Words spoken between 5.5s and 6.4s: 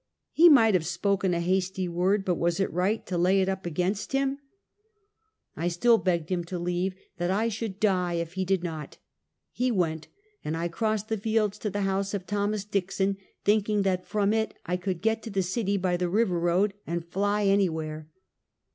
My Name Appears in Print. 87 I still begged